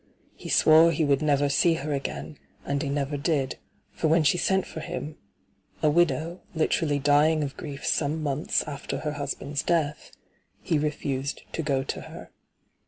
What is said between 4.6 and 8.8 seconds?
for him— a widow, literally dying of grief some months